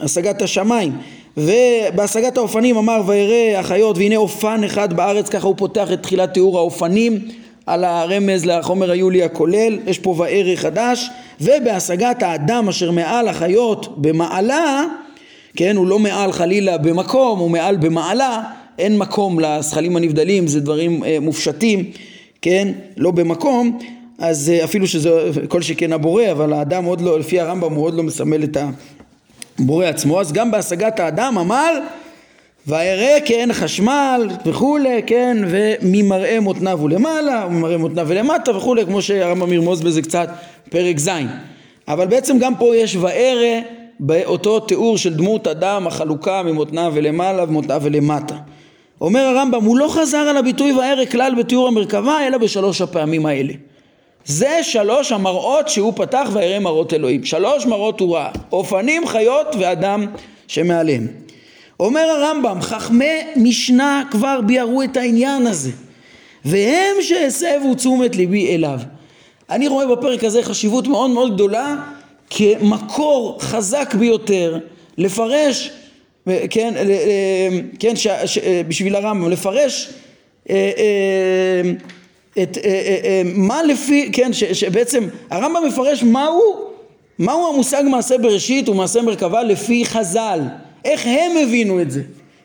[0.00, 0.92] השגת השמיים.
[1.36, 6.58] ובהשגת האופנים אמר וירא החיות והנה אופן אחד בארץ ככה הוא פותח את תחילת תיאור
[6.58, 7.28] האופנים.
[7.68, 14.84] על הרמז לחומר היולי הכולל יש פה וארא חדש ובהשגת האדם אשר מעל החיות במעלה
[15.56, 15.76] כן?
[15.76, 18.42] הוא לא מעל חלילה במקום הוא מעל במעלה
[18.78, 21.90] אין מקום לזכלים הנבדלים זה דברים אה, מופשטים
[22.42, 23.78] כן לא במקום
[24.18, 27.94] אז אה, אפילו שזה כל שכן הבורא, אבל האדם עוד לא, לפי הרמב"ם הוא עוד
[27.94, 28.56] לא מסמל את
[29.58, 31.78] הבורא עצמו, אז גם בהשגת האדם אמר
[32.66, 39.80] וירא כן חשמל וכולי, כן, וממראה מותניו ולמעלה, וממראה מותניו ולמטה וכולי, כמו שהרמב"ם ירמוז
[39.80, 40.28] בזה קצת
[40.70, 41.10] פרק ז'.
[41.88, 43.60] אבל בעצם גם פה יש וארא
[44.00, 48.36] באותו תיאור של דמות אדם, החלוקה ממותניו ולמעלה ומותניו ולמטה.
[49.00, 53.52] אומר הרמב"ם, הוא לא חזר על הביטוי וארא כלל בתיאור המרכבה, אלא בשלוש הפעמים האלה.
[54.24, 57.24] זה שלוש המראות שהוא פתח ויראה מראות אלוהים.
[57.24, 60.06] שלוש מראות הוא ראה, אופנים, חיות ואדם
[60.48, 61.06] שמעליהם.
[61.80, 65.70] אומר הרמב"ם, חכמי משנה כבר ביארו את העניין הזה,
[66.44, 68.80] והם שהסבו תשומת ליבי אליו.
[69.50, 71.76] אני רואה בפרק הזה חשיבות מאוד מאוד גדולה
[72.30, 74.58] כמקור חזק ביותר
[74.98, 75.70] לפרש,
[76.50, 76.74] כן,
[77.78, 78.38] כן ש, ש,
[78.68, 79.88] בשביל הרמב"ם, לפרש
[80.50, 81.72] אה, אה,
[82.42, 86.54] את, אה, אה, אה, מה לפי, כן, ש, שבעצם הרמב"ם מפרש מהו,
[87.18, 90.40] מהו המושג מעשה בראשית ומעשה מרכבה לפי חז"ל,
[90.84, 92.02] איך הם הבינו את זה,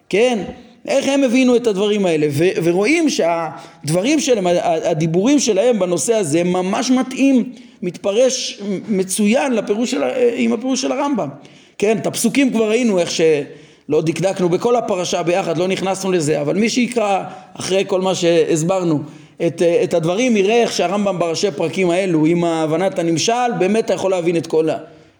[0.09, 0.39] כן,
[0.87, 6.91] איך הם הבינו את הדברים האלה, ו, ורואים שהדברים שלהם, הדיבורים שלהם בנושא הזה ממש
[6.91, 10.03] מתאים, מתפרש מצוין לפירוש של,
[10.35, 11.29] עם הפירוש של הרמב"ם,
[11.77, 13.21] כן, את הפסוקים כבר ראינו איך ש...
[13.89, 18.99] לא דקדקנו בכל הפרשה ביחד, לא נכנסנו לזה, אבל מי שיקרא אחרי כל מה שהסברנו
[19.47, 24.11] את, את הדברים יראה איך שהרמב"ם בראשי פרקים האלו עם הבנת הנמשל באמת אתה יכול
[24.11, 24.67] להבין את כל,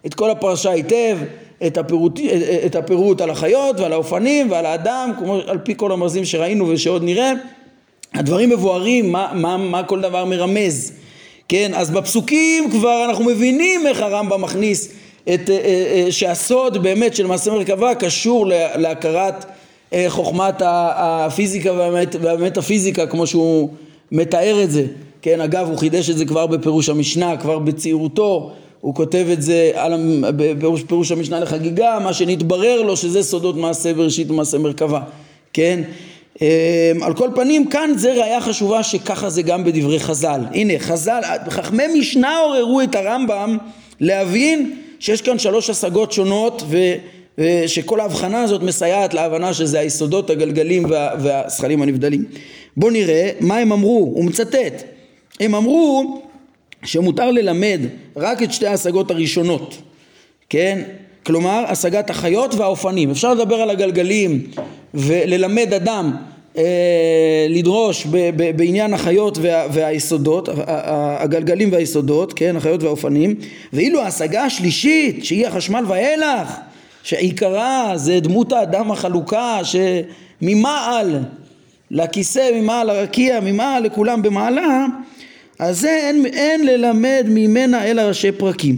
[0.06, 1.18] את כל הפרשה היטב
[1.66, 2.20] את הפירוט,
[2.66, 7.04] את הפירוט על החיות ועל האופנים ועל האדם כמו על פי כל המרזים שראינו ושעוד
[7.04, 7.32] נראה.
[8.14, 10.92] הדברים מבוארים מה, מה, מה כל דבר מרמז
[11.48, 11.72] כן?
[11.74, 14.92] אז בפסוקים כבר אנחנו מבינים איך הרמב"ם מכניס
[15.28, 19.44] את, אה, אה, שהסוד באמת של מעשה מרכבה קשור להכרת
[19.92, 21.72] אה, חוכמת הפיזיקה
[22.20, 23.68] והמטאפיזיקה כמו שהוא
[24.12, 24.84] מתאר את זה,
[25.22, 29.70] כן, אגב הוא חידש את זה כבר בפירוש המשנה, כבר בצעירותו, הוא כותב את זה
[29.74, 35.00] על, בפירוש המשנה לחגיגה, מה שנתברר לו שזה סודות מעשה בראשית ומעשה מרכבה,
[35.52, 35.80] כן,
[37.02, 40.40] על כל פנים כאן זה ראיה חשובה שככה זה גם בדברי חז"ל.
[40.54, 43.56] הנה חז"ל, חכמי משנה עוררו את הרמב"ם
[44.00, 46.62] להבין שיש כאן שלוש השגות שונות
[47.38, 52.24] ושכל ההבחנה הזאת מסייעת להבנה שזה היסודות הגלגלים וה, והשכלים הנבדלים.
[52.76, 54.82] בואו נראה מה הם אמרו, הוא מצטט.
[55.40, 56.20] הם אמרו
[56.84, 57.80] שמותר ללמד
[58.16, 59.76] רק את שתי ההשגות הראשונות
[60.50, 60.82] כן?
[61.26, 63.10] כלומר השגת החיות והאופנים.
[63.10, 64.46] אפשר לדבר על הגלגלים
[64.94, 66.16] וללמד אדם
[67.48, 70.48] לדרוש ב, ב, בעניין החיות וה, והיסודות,
[71.18, 73.34] הגלגלים והיסודות, כן, החיות והאופנים,
[73.72, 76.56] ואילו ההשגה השלישית שהיא החשמל וההלך,
[77.02, 81.18] שעיקרה זה דמות האדם החלוקה שממעל
[81.90, 84.86] לכיסא, ממעל לרקיע, ממעל לכולם במעלה,
[85.58, 88.76] אז זה אין, אין ללמד ממנה אלא ראשי פרקים.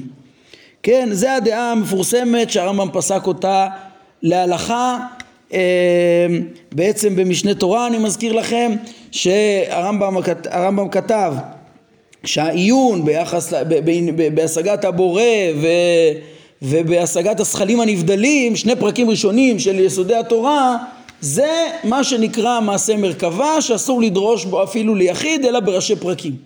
[0.82, 3.66] כן, זה הדעה המפורסמת שהרמב"ם פסק אותה
[4.22, 4.98] להלכה
[6.72, 8.72] בעצם במשנה תורה אני מזכיר לכם
[9.10, 11.34] שהרמב"ם כתב
[12.24, 13.52] שהעיון ביחס,
[14.34, 15.22] בהשגת הבורא
[15.62, 15.66] ו,
[16.62, 20.76] ובהשגת השכלים הנבדלים, שני פרקים ראשונים של יסודי התורה,
[21.20, 26.36] זה מה שנקרא מעשה מרכבה שאסור לדרוש בו אפילו ליחיד אלא בראשי פרקים,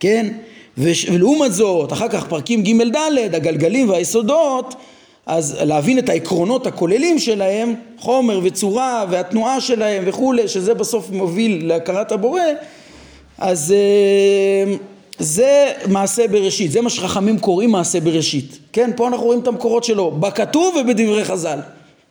[0.00, 0.32] כן?
[0.78, 4.74] ולעומת זאת, אחר כך פרקים ג' ד', הגלגלים והיסודות,
[5.30, 12.12] אז להבין את העקרונות הכוללים שלהם, חומר וצורה והתנועה שלהם וכולי, שזה בסוף מוביל להכרת
[12.12, 12.40] הבורא,
[13.38, 14.74] אז אה,
[15.18, 18.90] זה מעשה בראשית, זה מה שחכמים קוראים מעשה בראשית, כן?
[18.96, 21.58] פה אנחנו רואים את המקורות שלו, בכתוב ובדברי חז"ל,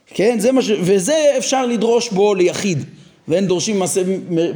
[0.08, 0.40] כן?
[0.40, 0.72] זה מה ש...
[0.82, 2.84] וזה אפשר לדרוש בו ליחיד,
[3.28, 4.02] ואין דורשים מעשה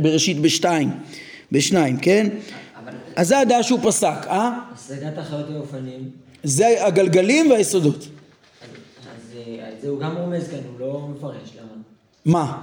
[0.01, 0.89] בראשית בשתיים,
[1.51, 2.27] בשניים, כן?
[2.83, 2.93] אבל...
[3.15, 4.51] אז זה הדעה שהוא פסק, אה?
[4.75, 6.09] השגת החיות ואופנים
[6.43, 8.07] זה הגלגלים והיסודות.
[9.81, 11.81] זה הוא גם רומז כאן, הוא לא מפרש, למה?
[12.25, 12.61] מה?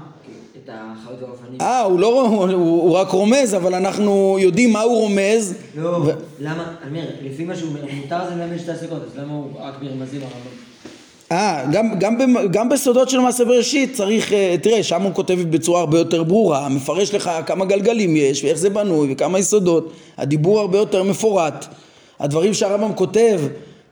[0.64, 1.60] את החיות והאופנים.
[1.60, 5.54] אה, הוא לא, הוא, הוא רק רומז, אבל אנחנו יודעים מה הוא רומז.
[5.76, 6.10] לא, ו...
[6.40, 9.46] למה, אני אומר, לפי מה שהוא אומר, מותר זה ללמד שתי הסגות, אז למה הוא
[9.60, 10.70] רק ברמזים הרמב"ם?
[11.32, 12.18] אה, גם, גם,
[12.50, 16.68] גם בסודות של מעשה בראשית צריך, אה, תראה, שם הוא כותב בצורה הרבה יותר ברורה,
[16.68, 21.66] מפרש לך כמה גלגלים יש ואיך זה בנוי וכמה יסודות, הדיבור הרבה יותר מפורט.
[22.20, 23.40] הדברים שהרמב"ם כותב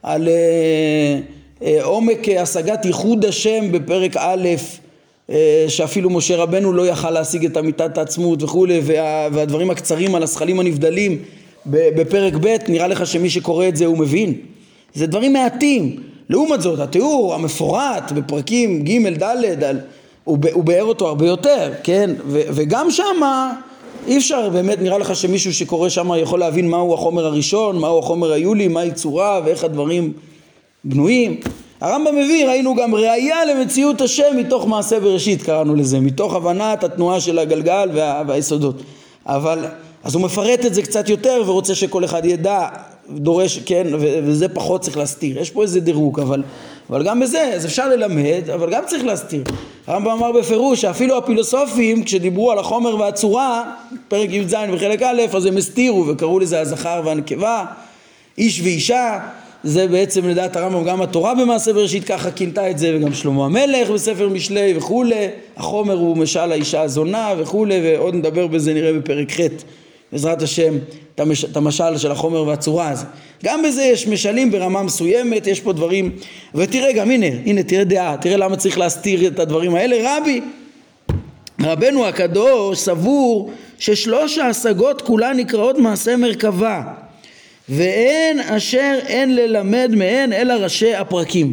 [0.02, 0.28] על...
[0.28, 1.37] אה, אה,
[1.82, 4.48] עומק השגת ייחוד השם בפרק א'
[5.30, 10.22] אה, שאפילו משה רבנו לא יכל להשיג את אמיתת העצמות וכולי וה, והדברים הקצרים על
[10.22, 11.18] הזכלים הנבדלים
[11.66, 14.34] בפרק ב' נראה לך שמי שקורא את זה הוא מבין.
[14.94, 15.96] זה דברים מעטים.
[16.28, 19.74] לעומת זאת התיאור המפורט בפרקים ג' ד'
[20.24, 22.10] הוא, הוא באר אותו הרבה יותר כן?
[22.26, 23.52] ו, וגם שמה
[24.06, 28.32] אי אפשר באמת נראה לך שמישהו שקורא שמה יכול להבין מהו החומר הראשון מהו החומר
[28.32, 30.12] היולי מהי צורה ואיך הדברים
[30.88, 31.40] בנויים.
[31.80, 37.20] הרמב"ם מביא, ראינו גם ראייה למציאות השם מתוך מעשה בראשית קראנו לזה, מתוך הבנת התנועה
[37.20, 38.82] של הגלגל וה, והיסודות.
[39.26, 39.64] אבל,
[40.04, 42.68] אז הוא מפרט את זה קצת יותר ורוצה שכל אחד ידע,
[43.10, 45.38] דורש, כן, וזה פחות צריך להסתיר.
[45.38, 46.42] יש פה איזה דירוג, אבל,
[46.90, 49.44] אבל גם בזה, אז אפשר ללמד, אבל גם צריך להסתיר.
[49.86, 53.72] הרמב"ם אמר בפירוש שאפילו הפילוסופים, כשדיברו על החומר והצורה,
[54.08, 57.64] פרק י"ז וחלק א', אז הם הסתירו וקראו לזה הזכר והנקבה,
[58.38, 59.18] איש ואישה.
[59.68, 63.90] זה בעצם לדעת הרמב"ם גם התורה במעשה בראשית ככה כינתה את זה וגם שלמה המלך
[63.90, 65.26] בספר משלי וכולי.
[65.56, 69.40] החומר הוא משל האישה הזונה וכולי ועוד נדבר בזה נראה בפרק ח'
[70.12, 70.74] בעזרת השם
[71.14, 72.90] את המשל של החומר והצורה.
[72.90, 73.04] הזה
[73.44, 76.10] גם בזה יש משלים ברמה מסוימת יש פה דברים
[76.54, 79.96] ותראה גם הנה הנה תראה דעה תראה למה צריך להסתיר את הדברים האלה.
[80.18, 80.40] רבי
[81.60, 86.82] רבנו הקדוש סבור ששלוש ההשגות כולן נקראות מעשה מרכבה
[87.68, 91.52] ואין אשר אין ללמד מהן אלא ראשי הפרקים.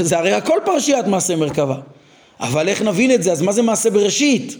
[0.00, 1.76] זה הרי הכל פרשיית מעשה מרכבה.
[2.40, 3.32] אבל איך נבין את זה?
[3.32, 4.56] אז מה זה מעשה בראשית?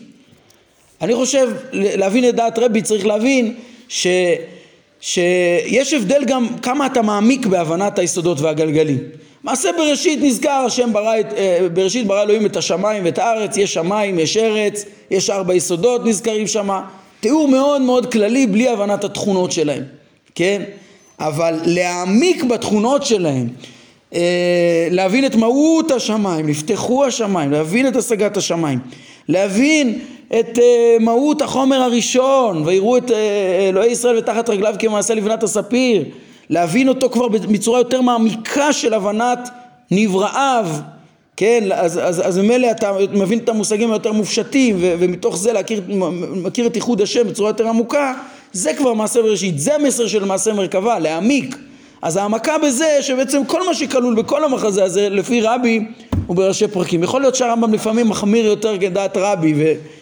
[1.02, 3.54] אני חושב, להבין את דעת רבי צריך להבין
[3.88, 4.06] ש,
[5.00, 8.98] שיש הבדל גם כמה אתה מעמיק בהבנת היסודות והגלגלים.
[9.44, 13.74] מעשה בראשית נזכר השם ברא את, אה, בראשית ברא אלוהים את השמיים ואת הארץ, יש
[13.74, 16.82] שמיים, יש ארץ, יש ארבע יסודות נזכרים שמה.
[17.20, 19.82] תיאור מאוד מאוד כללי בלי הבנת התכונות שלהם.
[20.36, 20.62] כן?
[21.20, 23.48] אבל להעמיק בתכונות שלהם,
[24.14, 28.78] אה, להבין את מהות השמיים, נפתחו השמיים, להבין את השגת השמיים,
[29.28, 29.98] להבין
[30.40, 36.04] את אה, מהות החומר הראשון, ויראו את אה, אלוהי ישראל ותחת רגליו כמעשה לבנת הספיר,
[36.50, 39.48] להבין אותו כבר בצורה יותר מעמיקה של הבנת
[39.90, 40.66] נבראיו,
[41.36, 45.82] כן, אז, ממילא אתה מבין את המושגים היותר מופשטים ומתוך זה להכיר,
[46.42, 48.14] מכיר את ייחוד השם בצורה יותר עמוקה
[48.56, 51.56] זה כבר מעשה בראשית, זה המסר של מעשה מרכבה, להעמיק.
[52.02, 55.80] אז העמקה בזה שבעצם כל מה שכלול בכל המחזה הזה לפי רבי
[56.26, 57.02] הוא בראשי פרקים.
[57.02, 59.54] יכול להיות שהרמב"ם לפעמים מחמיר יותר כדעת רבי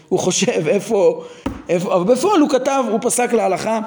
[0.09, 1.25] והוא חושב איפה,
[1.69, 3.81] איפה אבל בפועל הוא כתב, הוא פסק להלכה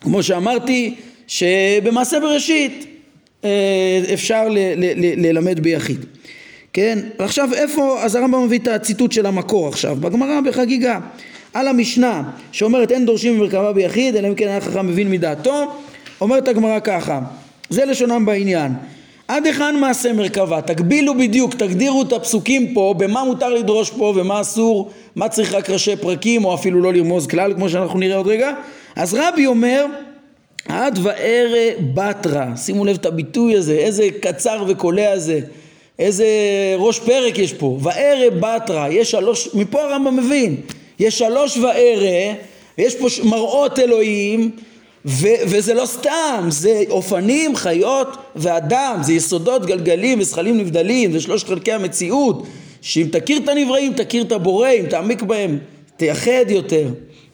[0.00, 0.94] כמו שאמרתי
[1.26, 2.86] שבמעשה בראשית
[3.44, 3.50] אה,
[4.14, 6.04] אפשר ל- ל- ל- ללמד ביחיד.
[6.72, 6.98] כן?
[7.18, 10.98] ועכשיו איפה, אז הרמב"ם מביא את הציטוט של המקור עכשיו, בגמרא בחגיגה,
[11.54, 15.64] על המשנה שאומרת אין דורשים במרכבה ביחיד אלא אם כן היה חכם מבין מדעתו,
[16.20, 17.20] אומרת הגמרא ככה,
[17.70, 18.72] זה לשונם בעניין,
[19.28, 24.40] עד היכן מעשה מרכבה, תגבילו בדיוק, תגדירו את הפסוקים פה, במה מותר לדרוש פה ומה
[24.40, 28.26] אסור, מה צריך רק ראשי פרקים או אפילו לא לרמוז כלל כמו שאנחנו נראה עוד
[28.26, 28.50] רגע,
[28.96, 29.86] אז רבי אומר
[30.68, 35.40] עד וערה בתרא, שימו לב את הביטוי הזה, איזה קצר וקולע זה,
[35.98, 36.26] איזה
[36.76, 40.56] ראש פרק יש פה, וערה בתרא, יש שלוש, מפה הרמב"ם מבין,
[40.98, 42.34] יש שלוש וערה,
[42.78, 44.50] ויש פה מראות אלוהים,
[45.04, 51.48] ו- וזה לא סתם, זה אופנים, חיות ואדם, זה יסודות, גלגלים וזכלים נבדלים, זה שלושת
[51.48, 52.46] חלקי המציאות,
[52.82, 55.58] שאם תכיר את הנבראים, תכיר את הבורא, אם תעמיק בהם,
[55.96, 56.88] תייחד יותר.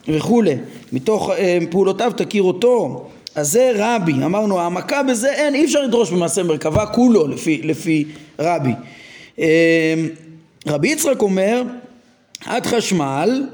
[0.09, 0.57] וכולי,
[0.92, 3.07] מתוך אה, פעולותיו תכיר אותו.
[3.35, 8.05] אז זה רבי, אמרנו העמקה בזה אין, אי אפשר לדרוש במעשה מרכבה כולו לפי, לפי
[8.38, 8.72] רבי.
[9.38, 9.94] אה,
[10.66, 11.62] רבי יצחק אומר
[12.46, 13.46] עד חשמל,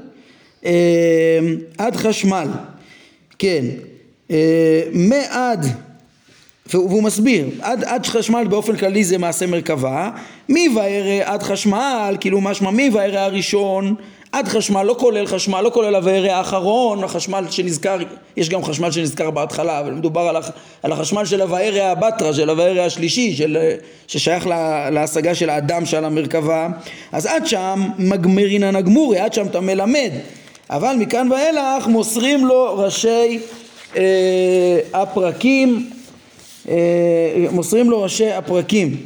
[0.65, 1.39] אה,
[1.77, 2.47] עד חשמל,
[3.39, 3.65] כן,
[4.31, 5.65] אה, מעד
[6.73, 10.09] והוא מסביר, עד, עד חשמל באופן כללי זה מעשה מרכבה,
[10.49, 13.95] מי וירא עד חשמל, כאילו משמע מי וירא הראשון,
[14.31, 17.97] עד חשמל לא כולל חשמל, לא כולל הוירא האחרון, החשמל שנזכר,
[18.37, 20.49] יש גם חשמל שנזכר בהתחלה, אבל מדובר על, הח,
[20.83, 23.57] על החשמל של הוירא הבטרה, של הוירא השלישי, של,
[24.07, 26.67] ששייך לה, להשגה של האדם שעל המרכבה,
[27.11, 30.11] אז עד שם מגמרינן הגמורי, עד שם אתה מלמד,
[30.69, 33.39] אבל מכאן ואילך מוסרים לו ראשי
[33.97, 35.89] אה, הפרקים
[36.69, 36.75] אה,
[37.51, 38.97] מוסרים לו ראשי הפרקים,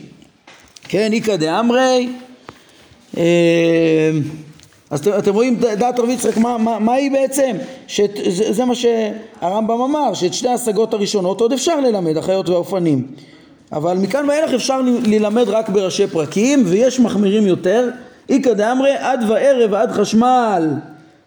[0.87, 2.09] כן, איכא דאמרי,
[3.17, 3.23] אה,
[4.89, 7.51] אז אתם, אתם רואים דעת רבי יצחק, מה, מה, מה היא בעצם?
[7.87, 13.07] שזה, זה מה שהרמב"ם אמר, שאת שתי ההשגות הראשונות עוד אפשר ללמד, החיות והאופנים.
[13.71, 17.89] אבל מכאן ואילך אפשר ללמד רק בראשי פרקים, ויש מחמירים יותר.
[18.29, 20.69] איכא דאמרי עד וערב ועד חשמל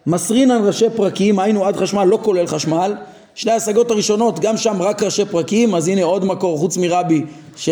[0.07, 2.95] מסרינן ראשי פרקים, היינו עד חשמל לא כולל חשמל.
[3.35, 7.23] שתי ההשגות הראשונות, גם שם רק ראשי פרקים, אז הנה עוד מקור חוץ מרבי,
[7.57, 7.69] ש,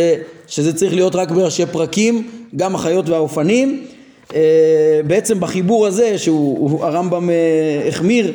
[0.46, 3.86] שזה צריך להיות רק בראשי פרקים, גם החיות והאופנים.
[4.34, 8.32] אה, בעצם בחיבור הזה, שהוא הרמב"ם אה, החמיר,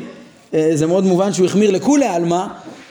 [0.54, 2.45] אה, זה מאוד מובן שהוא החמיר לכולי עלמא,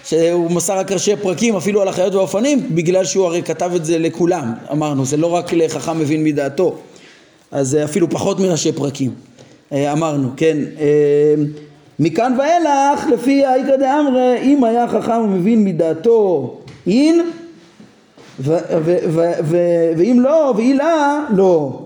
[0.04, 3.98] שהוא מסר רק ראשי פרקים אפילו על החיות והאופנים, בגלל שהוא הרי כתב את זה
[3.98, 6.76] לכולם, אמרנו, זה לא רק לחכם מבין מדעתו,
[7.50, 9.10] אז אפילו פחות מראשי פרקים,
[9.72, 10.56] אמרנו, כן.
[11.98, 17.30] מכאן ואילך, לפי האיכא דאמרי, אם היה חכם ומבין מדעתו אין,
[19.96, 21.80] ואם לא, ואילה, לא.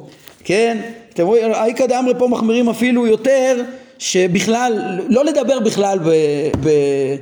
[0.45, 0.81] כן?
[1.15, 3.63] אתם רואים, האיכא דאמרי פה מחמירים אפילו יותר,
[3.99, 6.09] שבכלל, לא לדבר בכלל ב...
[6.65, 7.17] ב-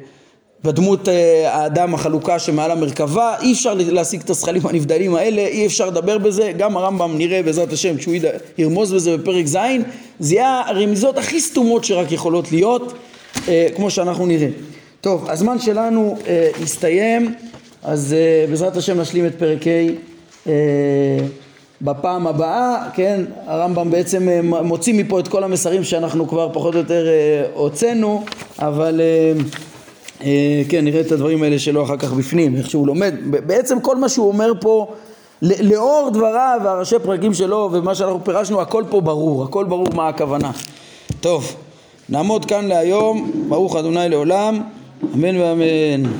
[0.65, 5.87] בדמות אה, האדם החלוקה שמעל המרכבה, אי אפשר להשיג את השכלים הנבדלים האלה, אי אפשר
[5.87, 8.15] לדבר בזה, גם הרמב"ם נראה בעזרת השם כשהוא
[8.59, 9.57] ירמוז בזה בפרק ז',
[10.21, 12.93] זה יהיה הרמיזות הכי סתומות שרק יכולות להיות,
[13.49, 14.49] אה, כמו שאנחנו נראה.
[15.01, 17.35] טוב, הזמן שלנו אה, הסתיים,
[17.83, 19.71] אז אה, בעזרת השם נשלים את פרק ה'
[20.47, 20.53] אה,
[21.83, 26.79] בפעם הבאה, כן, הרמב"ם בעצם אה, מוציא מפה את כל המסרים שאנחנו כבר פחות או
[26.79, 28.25] יותר אה, הוצאנו,
[28.59, 29.01] אבל
[30.25, 33.15] אה, כן, נראה את הדברים האלה שלו אחר כך בפנים, איך שהוא לומד.
[33.47, 34.87] בעצם כל מה שהוא אומר פה,
[35.43, 40.51] לאור דבריו והראשי פרקים שלו ומה שאנחנו פירשנו, הכל פה ברור, הכל ברור מה הכוונה.
[41.21, 41.57] טוב,
[42.09, 44.61] נעמוד כאן להיום, ברוך אדוני לעולם,
[45.15, 46.11] אמן ואמן.